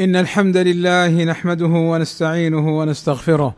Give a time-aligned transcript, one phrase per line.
[0.00, 3.54] إن الحمد لله نحمده ونستعينه ونستغفره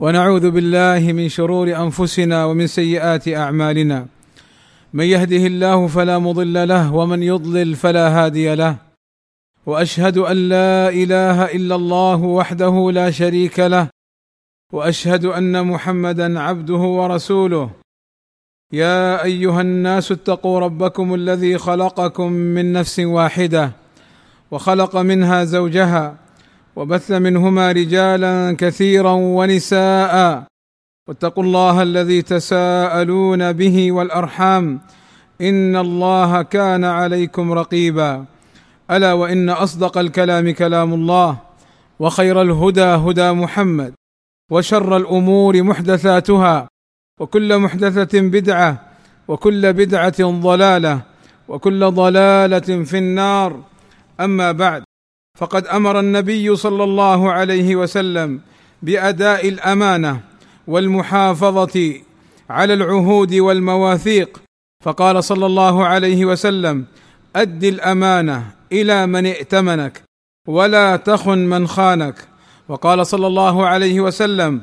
[0.00, 4.06] ونعوذ بالله من شرور أنفسنا ومن سيئات أعمالنا.
[4.92, 8.76] من يهده الله فلا مضل له ومن يضلل فلا هادي له.
[9.66, 13.88] وأشهد أن لا إله إلا الله وحده لا شريك له.
[14.72, 17.70] وأشهد أن محمدا عبده ورسوله.
[18.72, 23.85] يا أيها الناس اتقوا ربكم الذي خلقكم من نفس واحدة.
[24.50, 26.16] وخلق منها زوجها
[26.76, 30.44] وبث منهما رجالا كثيرا ونساء.
[31.08, 34.80] واتقوا الله الذي تساءلون به والأرحام.
[35.40, 38.24] إن الله كان عليكم رقيبا.
[38.90, 41.38] ألا وإن أصدق الكلام كلام الله.
[42.00, 43.94] وخير الهدى هدى محمد.
[44.50, 46.68] وشر الأمور محدثاتها.
[47.20, 48.82] وكل محدثة بدعة.
[49.28, 51.00] وكل بدعة ضلالة.
[51.48, 53.60] وكل ضلالة في النار.
[54.20, 54.82] أما بعد
[55.38, 58.40] فقد أمر النبي صلى الله عليه وسلم
[58.82, 60.20] بأداء الأمانة
[60.66, 62.00] والمحافظة
[62.50, 64.40] على العهود والمواثيق
[64.84, 66.84] فقال صلى الله عليه وسلم
[67.36, 70.02] أد الأمانة إلى من ائتمنك
[70.48, 72.28] ولا تخن من خانك.
[72.68, 74.62] وقال صلى الله عليه وسلم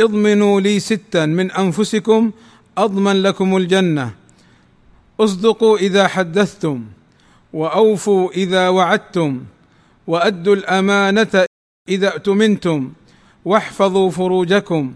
[0.00, 2.30] اضمنوا لي ستا من أنفسكم
[2.78, 4.14] أضمن لكم الجنة
[5.20, 6.84] أصدقوا إذا حدثتم.
[7.56, 9.44] وأوفوا إذا وعدتم
[10.06, 11.46] وأدوا الأمانة
[11.88, 12.92] إذا اؤتمنتم
[13.44, 14.94] واحفظوا فروجكم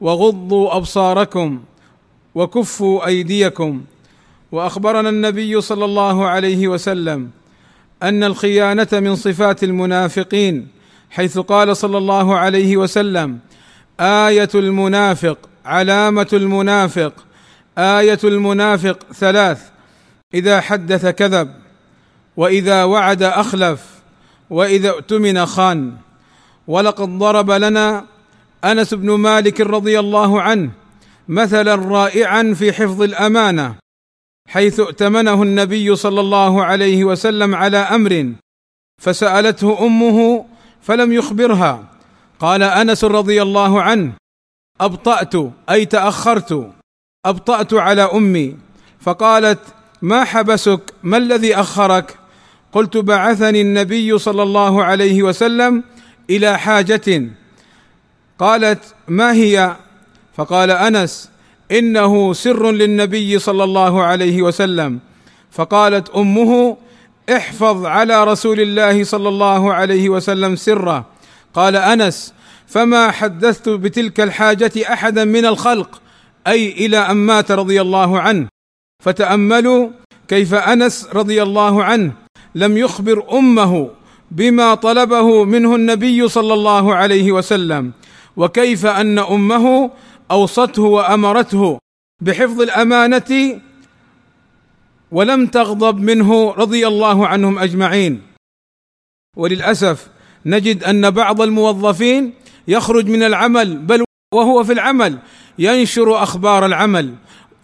[0.00, 1.62] وغضوا أبصاركم
[2.34, 3.84] وكفوا أيديكم
[4.52, 7.30] وأخبرنا النبي صلى الله عليه وسلم
[8.02, 10.68] أن الخيانة من صفات المنافقين
[11.10, 13.38] حيث قال صلى الله عليه وسلم
[14.00, 17.24] آية المنافق علامة المنافق
[17.78, 19.68] آية المنافق ثلاث
[20.34, 21.61] إذا حدث كذب
[22.36, 23.86] وإذا وعد أخلف
[24.50, 25.92] وإذا اؤتمن خان.
[26.66, 28.04] ولقد ضرب لنا
[28.64, 30.70] أنس بن مالك رضي الله عنه
[31.28, 33.74] مثلا رائعا في حفظ الأمانة
[34.48, 38.32] حيث ائتمنه النبي صلى الله عليه وسلم على أمر
[39.00, 40.46] فسألته أمه
[40.82, 41.84] فلم يخبرها.
[42.38, 44.12] قال أنس رضي الله عنه
[44.80, 45.34] أبطأت
[45.70, 46.70] أي تأخرت
[47.26, 48.56] أبطأت على أمي.
[49.00, 49.60] فقالت
[50.02, 52.18] ما حبسك؟ ما الذي أخرك؟
[52.72, 55.84] قلت بعثني النبي صلى الله عليه وسلم
[56.30, 57.22] إلى حاجة.
[58.38, 59.76] قالت ما هي؟
[60.34, 61.30] فقال أنس
[61.72, 65.00] إنه سر للنبي صلى الله عليه وسلم.
[65.50, 66.76] فقالت أمه
[67.36, 71.06] احفظ على رسول الله صلى الله عليه وسلم سره.
[71.54, 72.34] قال أنس
[72.66, 76.00] فما حدثت بتلك الحاجة أحدا من الخلق
[76.46, 78.48] أي إلى أن مات رضي الله عنه.
[79.02, 79.88] فتأملوا
[80.28, 82.21] كيف أنس رضي الله عنه.
[82.54, 83.90] لم يخبر أمه
[84.30, 87.92] بما طلبه منه النبي صلى الله عليه وسلم
[88.36, 89.90] وكيف أن أمه
[90.30, 91.78] أوصته وأمرته
[92.20, 93.60] بحفظ الأمانة
[95.12, 98.22] ولم تغضب منه رضي الله عنهم أجمعين.
[99.36, 100.08] وللأسف
[100.46, 102.32] نجد أن بعض الموظفين
[102.68, 104.04] يخرج من العمل بل
[104.34, 105.18] وهو في العمل
[105.58, 107.14] ينشر أخبار العمل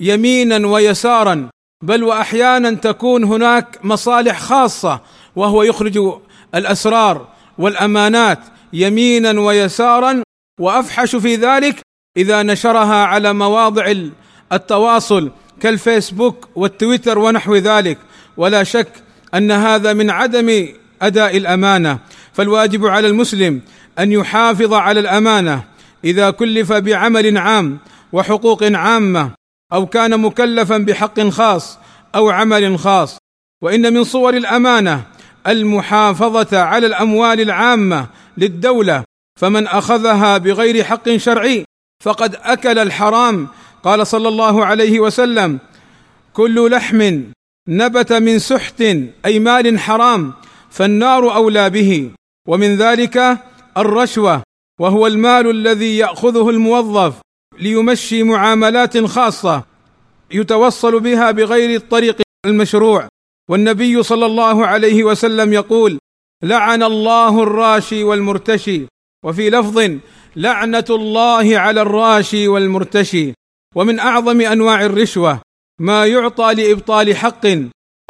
[0.00, 1.48] يمينا ويسارا.
[1.82, 5.00] بل وأحيانا تكون هناك مصالح خاصة
[5.36, 5.98] وهو يخرج
[6.54, 7.28] الأسرار
[7.58, 8.38] والأمانات
[8.72, 10.22] يمينا ويسارا
[10.60, 11.80] وأفحش في ذلك
[12.16, 13.94] إذا نشرها على مواضع
[14.52, 15.30] التواصل
[15.60, 17.98] كالفيسبوك والتويتر ونحو ذلك.
[18.36, 18.92] ولا شك
[19.34, 20.68] أن هذا من عدم
[21.02, 21.98] أداء الأمانة.
[22.32, 23.60] فالواجب على المسلم
[23.98, 25.64] أن يحافظ على الأمانة
[26.04, 27.78] إذا كلف بعمل عام
[28.12, 29.30] وحقوق عامة.
[29.72, 31.78] أو كان مكلفا بحق خاص
[32.14, 33.18] أو عمل خاص.
[33.62, 35.02] وإن من صور الأمانة
[35.46, 38.06] المحافظة على الأموال العامة
[38.36, 39.04] للدولة
[39.40, 41.64] فمن أخذها بغير حق شرعي
[42.04, 43.48] فقد أكل الحرام.
[43.82, 45.58] قال صلى الله عليه وسلم
[46.32, 47.22] كل لحم
[47.68, 48.80] نبت من سحت
[49.24, 50.32] أي مال حرام
[50.70, 52.10] فالنار أولى به.
[52.48, 53.38] ومن ذلك
[53.76, 54.42] الرشوة
[54.80, 57.14] وهو المال الذي يأخذه الموظف
[57.60, 59.64] ليمشي معاملات خاصة
[60.30, 63.08] يتوصل بها بغير الطريق المشروع.
[63.50, 65.98] والنبي صلى الله عليه وسلم يقول
[66.42, 68.86] لعن الله الراشي والمرتشي
[69.24, 69.98] وفي لفظ
[70.36, 73.32] لعنة الله على الراشي والمرتشي
[73.74, 75.40] ومن أعظم أنواع الرشوة
[75.80, 77.46] ما يعطى لإبطال حق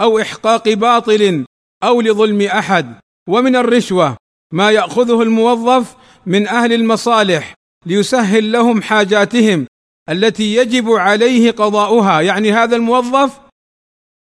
[0.01, 1.45] أو إحقاق باطل
[1.85, 2.95] أو لظلم أحد.
[3.29, 4.17] ومن الرشوة
[4.53, 5.97] ما يأخذه الموظف
[6.27, 7.55] من أهل المصالح
[7.87, 9.67] ليسهل لهم حاجاتهم
[10.09, 12.21] التي يجب عليه قضاؤها.
[12.21, 13.41] يعني هذا الموظف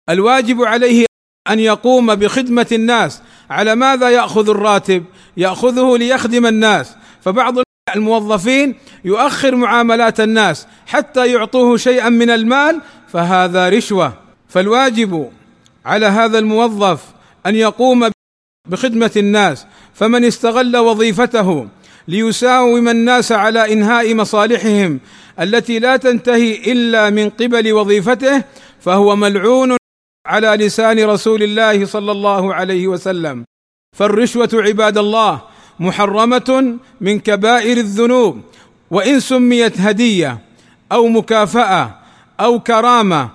[0.10, 1.06] الواجب عليه
[1.50, 3.22] أن يقوم بخدمة الناس.
[3.50, 5.06] على ماذا يأخذ الراتب؟
[5.38, 6.96] يأخذه ليخدم الناس.
[7.22, 7.56] فبعض
[7.96, 8.76] الموظفين
[9.06, 14.14] يؤخر معاملات الناس حتى يعطوه شيئا من المال فهذا رشوة.
[14.50, 15.32] فالواجب
[15.86, 17.04] على هذا الموظف
[17.46, 18.10] أن يقوم
[18.70, 19.66] بخدمة الناس.
[19.94, 21.68] فمن استغل وظيفته
[22.08, 25.00] ليساوم الناس على إنهاء مصالحهم
[25.40, 28.44] التي لا تنتهي إلا من قبل وظيفته
[28.80, 29.78] فهو ملعون
[30.28, 33.46] على لسان رسول الله صلى الله عليه وسلم.
[33.98, 35.42] فالرشوة عباد الله
[35.80, 38.42] محرمة من كبائر الذنوب
[38.92, 40.38] وإن سميت هدية
[40.92, 41.96] أو مكافأة
[42.40, 43.30] أو كرامة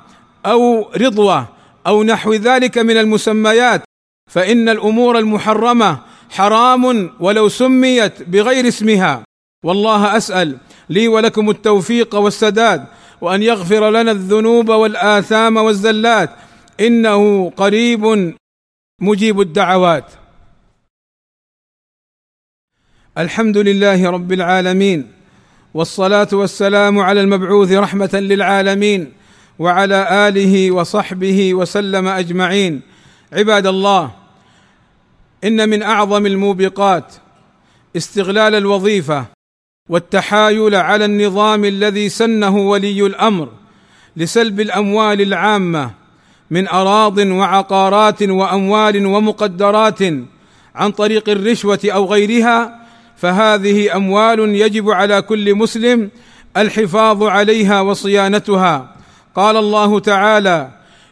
[0.46, 1.48] أو رضوة
[1.86, 3.82] أو نحو ذلك من المسميات
[4.30, 5.98] فإن الأمور المحرمة
[6.30, 9.24] حرام ولو سميت بغير اسمها.
[9.64, 12.86] والله أسأل لي ولكم التوفيق والسداد
[13.20, 16.30] وأن يغفر لنا الذنوب والآثام والزلات.
[16.80, 18.34] إنه قريب
[19.00, 20.04] مجيب الدعوات.
[23.18, 25.12] الحمد لله رب العالمين
[25.74, 29.12] والصلاة والسلام على المبعوث رحمة للعالمين
[29.58, 32.80] وعلى آله وصحبه وسلم أجمعين.
[33.32, 34.19] عباد الله
[35.44, 37.14] إن من أعظم الموبقات
[37.96, 39.24] استغلال الوظيفة
[39.88, 43.48] والتحايل على النظام الذي سنه ولي الأمر
[44.16, 45.90] لسلب الأموال العامة
[46.50, 50.02] من أراض وعقارات وأموال ومقدرات
[50.74, 52.80] عن طريق الرشوة أو غيرها
[53.16, 56.10] فهذه أموال يجب على كل مسلم
[56.56, 58.96] الحفاظ عليها وصيانتها.
[59.34, 60.70] قال الله تعالى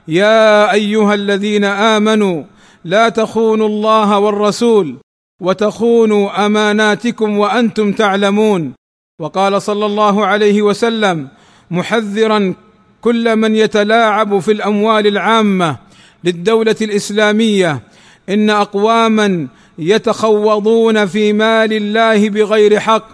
[0.08, 2.44] يا أيها الذين آمنوا
[2.84, 4.96] لا تخونوا الله والرسول
[5.42, 8.72] وتخونوا أماناتكم وأنتم تعلمون.
[9.20, 11.28] وقال صلى الله عليه وسلم
[11.70, 12.54] محذرا
[13.00, 15.76] كل من يتلاعب في الأموال العامة
[16.24, 17.80] للدولة الإسلامية
[18.28, 19.48] إن أقواما
[19.78, 23.12] يتخوضون في مال الله بغير حق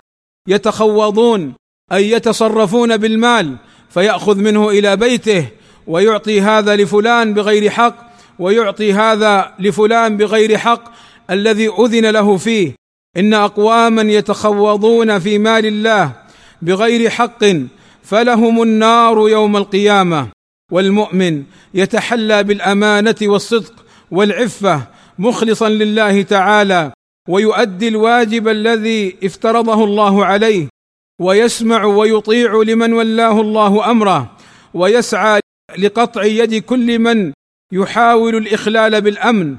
[0.48, 1.54] يتخوضون
[1.92, 3.56] أي يتصرفون بالمال
[3.90, 5.46] فيأخذ منه إلى بيته
[5.86, 10.92] ويعطي هذا لفلان بغير حق ويعطي هذا لفلان بغير حق
[11.30, 12.72] الذي أذن له فيه.
[13.16, 16.12] إن أقواما يتخوضون في مال الله
[16.62, 17.44] بغير حق
[18.02, 20.28] فلهم النار يوم القيامة.
[20.72, 21.44] والمؤمن
[21.74, 24.82] يتحلى بالأمانة والصدق والعفة
[25.18, 26.92] مخلصا لله تعالى
[27.28, 30.68] ويؤدي الواجب الذي افترضه الله عليه
[31.20, 34.36] ويسمع ويطيع لمن ولاه الله أمره
[34.74, 35.40] ويسعى
[35.78, 37.32] لقطع يد كل من
[37.74, 39.56] يحاول الإخلال بالأمن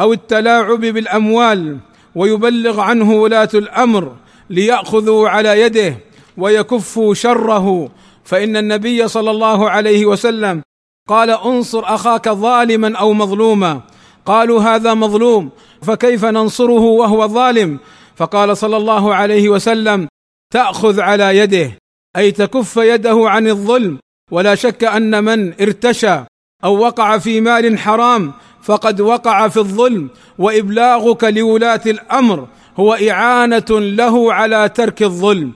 [0.00, 1.78] أو التلاعب بالأموال
[2.14, 4.16] ويبلغ عنه ولاة الأمر
[4.50, 5.96] ليأخذوا على يده
[6.36, 7.90] ويكفوا شره.
[8.24, 10.62] فإن النبي صلى الله عليه وسلم
[11.08, 13.80] قال انصر أخاك ظالما أو مظلوما
[14.26, 15.50] قالوا هذا مظلوم
[15.82, 17.78] فكيف ننصره وهو ظالم؟
[18.16, 20.08] فقال صلى الله عليه وسلم
[20.52, 21.78] تأخذ على يده
[22.16, 23.98] أي تكف يده عن الظلم
[24.30, 26.18] ولا شك أن من ارتشى
[26.64, 28.32] أو وقع في مال حرام
[28.62, 30.08] فقد وقع في الظلم.
[30.38, 35.52] وإبلاغك لولاة الأمر هو إعانة له على ترك الظلم.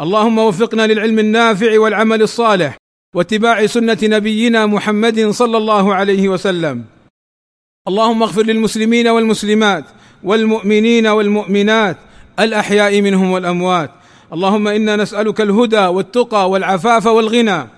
[0.00, 2.76] اللهم وفقنا للعلم النافع والعمل الصالح
[3.14, 6.84] واتباع سنة نبينا محمد صلى الله عليه وسلم.
[7.88, 9.84] اللهم اغفر للمسلمين والمسلمات
[10.24, 11.96] والمؤمنين والمؤمنات
[12.38, 13.90] الأحياء منهم والأموات.
[14.32, 17.68] اللهم إنا نسألك الهدى والتقى والعفاف والغنى.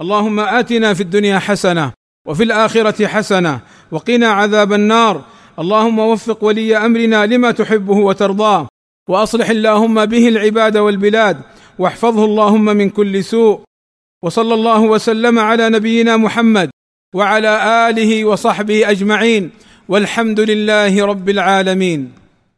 [0.00, 1.92] اللهم آتنا في الدنيا حسنة
[2.26, 3.60] وفي الآخرة حسنة.
[3.90, 5.24] وقنا عذاب النار.
[5.58, 8.68] اللهم وفق ولي أمرنا لما تحبه وترضاه.
[9.08, 11.40] وأصلح اللهم به العباد والبلاد.
[11.78, 13.60] واحفظه اللهم من كل سوء.
[14.24, 16.70] وصلى الله وسلم على نبينا محمد
[17.14, 19.50] وعلى آله وصحبه أجمعين.
[19.88, 22.21] والحمد لله رب العالمين.